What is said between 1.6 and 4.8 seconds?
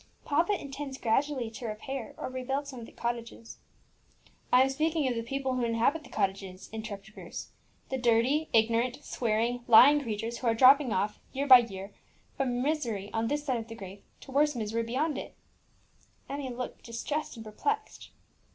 repair or rebuild some of the cottages." "I am